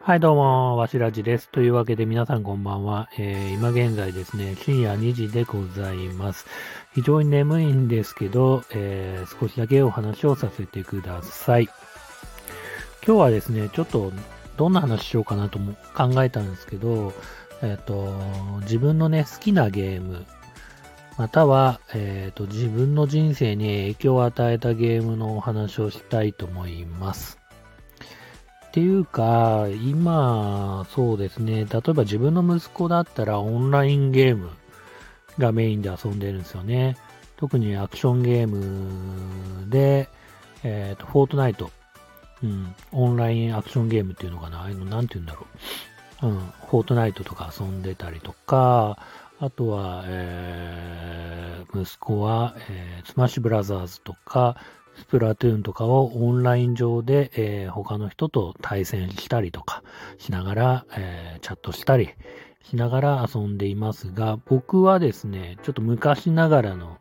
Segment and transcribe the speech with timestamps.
[0.00, 1.48] はい、どうも、わしらじです。
[1.48, 3.08] というわけで皆さんこんばんは。
[3.18, 6.46] えー、今現在ですね、深夜2時でございます。
[6.94, 11.64] 非常に眠いんですけど、えー、少しだけお話をさせてください。
[13.04, 14.12] 今日はですね、ちょっと
[14.56, 17.12] どんな話しようかなとも考えたんですけど、
[17.62, 18.14] えっ、ー、と、
[18.60, 20.24] 自分のね、好きなゲーム、
[21.22, 27.38] または、えっ、ー、と、自分の人生に影響を与えたゲームのお話をしたいと思います。
[28.66, 34.50] っていうか、今、そうですね、例えば自分の息子だったらオンラインゲーム
[35.38, 36.96] がメインで遊んでるんですよね。
[37.36, 40.08] 特にアクションゲームで、
[40.64, 41.70] えっ、ー、と、フォートナイト、
[42.42, 45.46] うん、オンラインアクションゲームっていうのかな、ああいうのなんて言うんだろ
[46.22, 46.26] う。
[46.26, 48.98] うん、フォートナイトとか遊んでたりとか、
[49.42, 54.56] あとは、えー、息子は、えー、スマッシュブラザーズとか、
[54.96, 59.82] スプラトゥーンとかをオンライン上で、えー、他の人と対戦したりとか
[60.16, 62.10] しながら、えー、チャットしたり
[62.62, 66.98] しながら遊んでいますが、僕はですね、ちょっと昔ながらの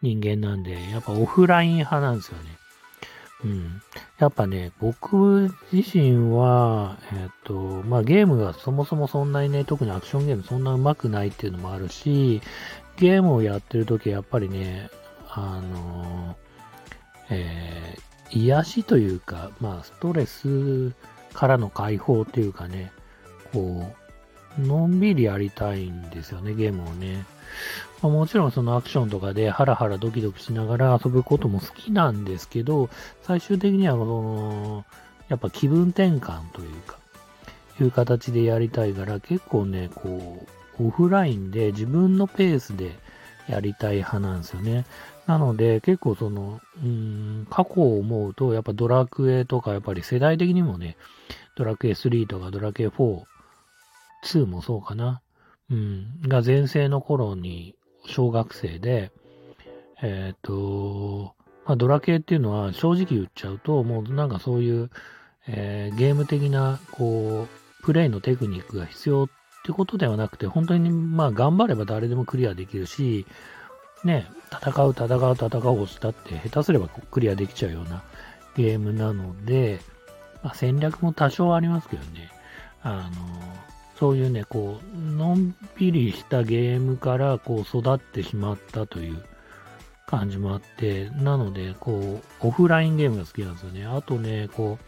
[0.00, 2.44] 人間なんで、やっぱオフライン派なんですよね。
[3.44, 3.82] うん。
[4.18, 7.52] やっぱね、僕自身は、えっ、と、
[7.86, 12.40] まあゲームがそもそもそんなにね、特にアクションゲームそんな上手くないっていうのもあるし、
[12.96, 14.90] ゲームをやってるときやっぱりね、
[15.30, 16.36] あの
[17.30, 20.92] えー、癒しというか、まあ、ストレス
[21.32, 22.90] からの解放というかね、
[23.52, 23.96] こう、
[24.58, 27.24] のんびりやりたいんですよね、ゲームをね。
[28.02, 32.88] まあ、もちろんそのアクションとかでハラハラドキドキしながら遊ぶことも好きなんですけど、
[33.22, 34.84] 最終的にはこの、
[35.28, 36.98] やっぱ気分転換というか、
[37.80, 40.46] いう形でやりたいから結構ね、こ
[40.78, 42.92] う、オフラインで自分のペースで
[43.48, 44.84] やりたい派なんですよね。
[45.26, 50.96] なので、結構その、うん、過去を思うと、やっぱドラクエとか、やっぱり世代的にもね、
[51.54, 53.22] ドラクエ3とかドラクエ4、
[54.24, 55.22] 2もそうかな。
[55.70, 57.74] うん、が前世の頃に
[58.06, 59.12] 小学生で、
[60.00, 61.34] えっ、ー、と、
[61.66, 64.90] まあ、ドラクエっていうのは正直言っちゃうと、もうなんかそういう、
[65.46, 69.28] えー、ゲーム的な、こう、プレイのテクニックが必要っ
[69.64, 73.26] てことではなくて、本当にまあ頑張れば誰でもクリアできるし、
[74.04, 78.02] ね、戦う、戦う、戦うをしたって、下手すればクリアできちゃうような
[78.56, 79.80] ゲームなので、
[80.42, 82.30] まあ、戦略も多少ありますけどね、
[82.82, 83.68] あの、
[83.98, 89.22] そういうね、こう、のんびりしたゲームから、こう、育ってしまったという
[90.06, 93.86] 感じもあって、なので、こう、オフラインゲームが好きなんですよね。
[93.86, 94.84] あとね、こう、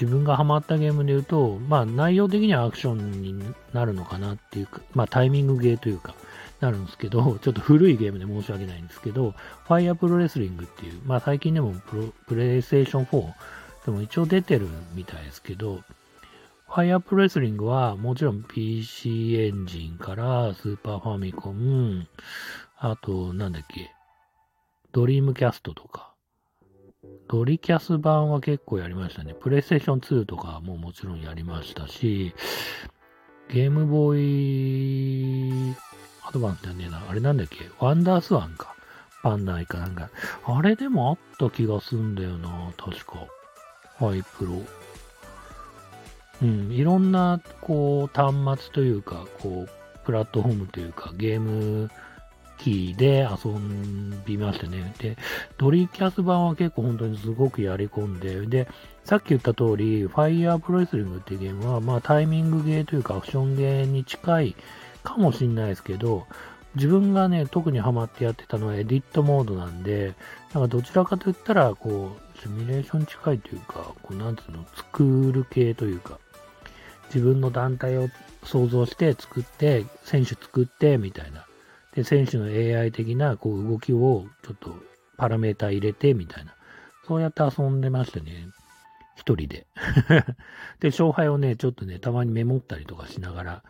[0.00, 6.14] 自分がハマったゲームで言うと、まあ内容的にはアクションになるのかなっていうか、まあタイミングゲーというか、
[6.60, 9.34] なるんですけど、ちょっと古いゲームで申し訳ないんですけど、
[9.66, 13.32] ファイアプロレスリングっていう、まあ最近でもプロプレイステーション4
[13.84, 15.80] でも一応出てるみたいですけど、
[16.74, 22.08] ファイアプレスリングはもちろん PC エンジンからスーパーファミコン、
[22.78, 23.90] あとなんだっけ、
[24.90, 26.14] ドリームキャストとか、
[27.28, 29.34] ドリキャス版は結構やりましたね。
[29.34, 32.34] プレイステーション2とかももちろんやりましたし、
[33.50, 35.76] ゲームボーイ
[36.22, 37.02] アドバンスじゃねえな。
[37.06, 38.74] あれなんだっけワンダースワンか。
[39.22, 40.08] パンダイかなんか。
[40.46, 42.72] あれでもあった気がすんだよな。
[42.78, 43.26] 確か。
[43.98, 44.62] ハイプロ。
[46.42, 46.72] うん。
[46.72, 49.70] いろんな、こう、端末というか、こう、
[50.04, 51.90] プラットフォームというか、ゲーム
[52.58, 53.52] 機で遊
[54.26, 54.92] びましたね。
[54.98, 55.16] で、
[55.58, 58.68] ドリキャス版は結構本当にすごくやり込んで、で、
[59.04, 64.56] さっき言った通り、ファイヤープロレスリングっていうゲームは、まあタイミングゲーというかアクションゲーに近い
[65.02, 66.26] かもしんないですけど、
[66.74, 70.14] 自分がね、特にハマってやってたのはエディットモードなんで、
[70.54, 76.18] なんかどちらかといったら、こう、シミュレーション近いというか、こう、なんつうの、作る系というか、
[77.14, 78.08] 自分の団体を
[78.44, 81.46] 想像して作って、選手作って、みたいな。
[81.94, 84.74] で、選手の AI 的な、こう、動きを、ちょっと、
[85.18, 86.54] パラメータ入れて、みたいな。
[87.06, 88.48] そうやって遊んでましたね。
[89.16, 89.66] 一人で。
[90.80, 93.62] で、勝敗をね、ちょっとね、たまにメモったりとかしながら、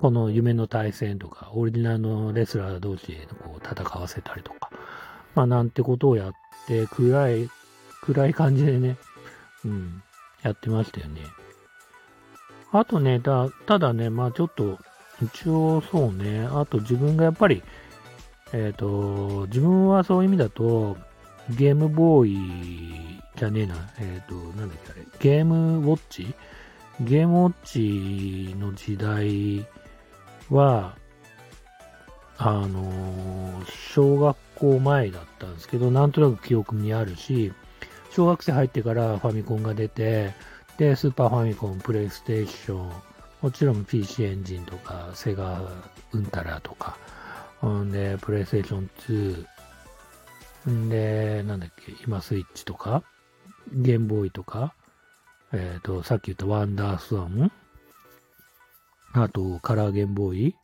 [0.00, 4.70] この夢の対戦とか、オリジナルのレスラー同士でこう戦わせたりとか、
[5.34, 6.32] まあなんてことをやっ
[6.66, 7.50] て、暗い、
[8.02, 8.96] 暗い感じでね、
[9.64, 10.02] うん、
[10.42, 11.22] やってましたよね。
[12.72, 14.78] あとね、だ、ただね、まあちょっと、
[15.22, 17.62] 一応そうね、あと自分がやっぱり、
[18.52, 20.96] えっ、ー、と、自分はそういう意味だと、
[21.50, 26.34] ゲームボーイじゃねえな、えっ、ー、と、なんだっけあれ、ゲームウォッチ？
[27.00, 29.66] ゲームウォッチの時代
[30.50, 30.96] は、
[32.36, 37.52] あの、小学校前だったんですけど、なんとなく記憶にあるし、
[38.10, 40.34] 小学生入ってからファミコンが出て、
[40.78, 42.92] で、スーパーファミコン、プレイステーション、
[43.42, 45.60] もちろん PC エンジンとか、セガ
[46.12, 46.96] ウンタラとか、
[47.66, 48.90] んで、プレイステーション
[50.66, 53.02] 2、んで、なんだっけ、今スイッチとか、
[53.72, 54.72] ゲームボーイとか、
[55.52, 57.50] えっ、ー、と、さっき言ったワンダースワン、
[59.14, 60.56] あと、カラーゲームボーイ、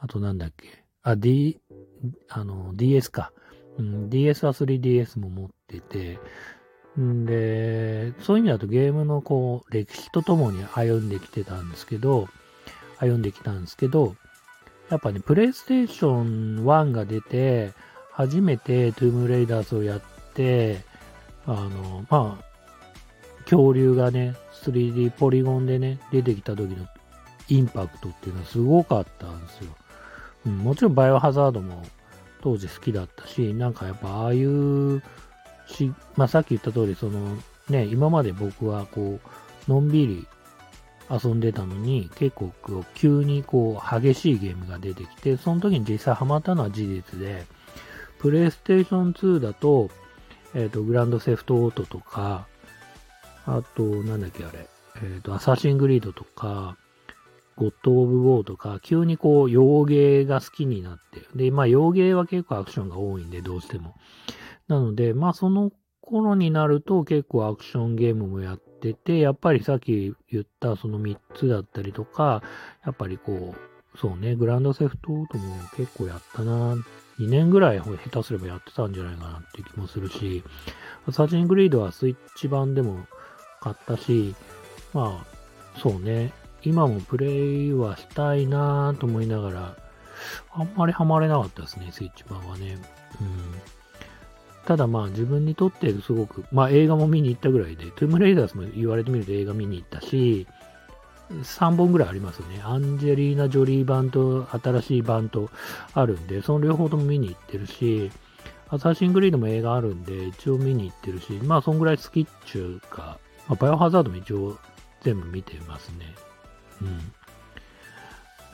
[0.00, 1.60] あとなんだっけ、あ、D、
[2.30, 3.32] あの、DS か。
[3.76, 6.18] うん、DS は 3DS も持ってて、
[7.00, 12.28] んで、そういう意味だとゲームのこう、歴史とともに歩んできてたんですけど、
[12.98, 14.16] 歩んできたんですけど、
[14.90, 17.72] やっぱね、プレイステーション1が出て、
[18.10, 20.00] 初めてトゥームレイダーズをやっ
[20.34, 20.80] て、
[21.46, 24.34] あの、まあ、恐竜がね、
[24.64, 26.86] 3D ポリゴンでね、出てきた時の
[27.48, 29.76] インパクトっていうのはすごかったんですよ。
[30.46, 31.82] うん、もちろんバイオハザードも
[32.42, 35.02] 当時好きだったし、なんかやっぱああいう
[35.68, 37.36] し、まあ、さっき言った通り、その
[37.68, 39.20] ね、今まで僕はこ
[39.68, 40.26] う、のんびり
[41.10, 47.46] 遊んでたのに、結構こう急にこう激しいゲームが出てきて、その時に実際ハマったのは事実で、
[48.18, 49.90] プレイステーション2だと、
[50.54, 52.46] えっ、ー、と、グランドセフトオートとか、
[53.44, 56.76] あと、なんだっけあれ、えっ、ー、と、アサシングリードとか、
[57.56, 61.22] ゴッド・オブ・ウォーとか、急にこう、洋芸が好きになって。
[61.34, 63.94] で、まあ、洋芸は結構アクションが多いんで、どうしても。
[64.68, 72.42] なので、まあ、その頃になると結構アクションゲームもやってて、やっぱりさっき言ったその3つだったりとか、
[72.84, 76.76] やっぱりこう、そうね、グランドセフトオートも結構やったな。
[77.18, 80.44] 2年ぐらい下手すればやってたんじゃないかなっていう気もするし、
[81.08, 83.06] アサチングリードはスイッチ版でも
[83.60, 84.36] 買ったし、
[84.94, 86.32] まあ、そうね、
[86.62, 89.76] 今もプレイはしたいなと思いながら、
[90.52, 92.78] あんまりハマれなかったですね、スイッチ版はね。
[93.20, 93.77] うん。
[94.68, 100.46] ただまあ自分にとってすごく、まあ映画も見に行ったぐらいで、トゥームレイダースも言われてみると映画見に行ったし、
[101.30, 102.60] 3本ぐらいありますよね。
[102.62, 105.48] アンジェリーナ・ジョリー版と新しい版と
[105.94, 108.10] あるんで、その両方とも見に行ってるし、
[108.68, 113.18] アサシングリードも映画あるんで、一応見に行ってるし、まあそんぐらい好きっちゅうか、
[113.48, 114.58] まあ、バイオハザードも一応
[115.00, 116.14] 全部見てますね。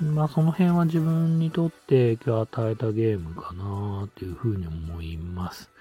[0.00, 0.14] うん。
[0.14, 5.74] まあその辺は自分にとって影響を与えたゲームかなっていうふうに思います。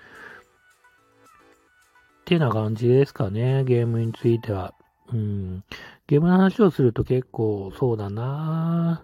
[2.24, 4.74] ってな感じですかね、ゲームについては。
[5.12, 5.64] うん。
[6.08, 9.04] ゲームの話をすると結構そうだな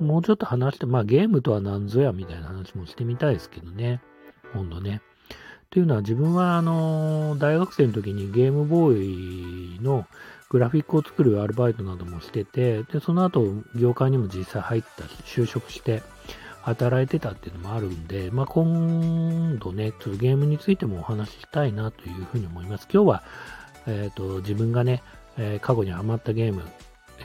[0.00, 4.00] もうちょっと話して、まあゲームとは何ぞやみたいな話もしてみたいですけどね。
[4.52, 5.00] 今度ね。
[5.70, 10.04] というのは自分はあの、大学生の時にゲームボーイの
[10.50, 13.44] グラフィックを作るアルバイトなどもしてて、で、その後、
[13.76, 16.02] 業界にも実際入ったし、就職して
[16.64, 22.88] 働いてたっていうのもあるんで、まあ、今度ね、ちょっとゲームについてもお話ししたいなというふうに思います。
[22.90, 23.22] 今日は、
[23.86, 25.02] えっ、ー、と、自分がね、
[25.36, 26.62] えー、過去にハマったゲーム、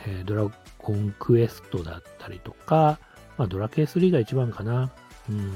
[0.06, 3.00] えー、ドラゴンクエストだったりとか、
[3.38, 4.92] まあ、ドラケー3が一番かな。
[5.30, 5.54] うん。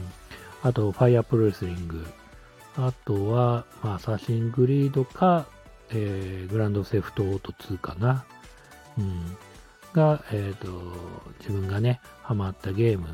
[0.61, 2.05] あと、ファイアプロレスリング。
[2.77, 5.45] あとは、まあ、アサシングリードか、
[5.89, 8.23] えー、グランドセフトオート2かな。
[8.97, 9.37] うん。
[9.91, 10.71] が、えっ、ー、と、
[11.39, 13.07] 自分がね、ハマったゲーム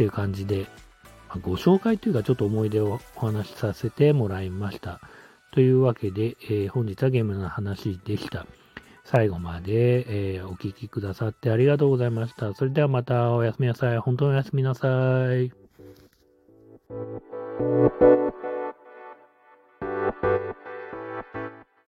[0.00, 0.66] っていう感じで、
[1.28, 4.98] まあ、ご紹介というかちょっと思い出をお話しさせてもらいました。
[5.52, 8.46] というわけで、えー、本日はゲームの話でした。
[9.04, 12.54] 最後まで、えー、お聴きくださってありがとうございました。
[12.54, 13.98] それではまたおやすみなさい。
[13.98, 14.88] 本当におやすみなさ
[15.34, 15.52] い。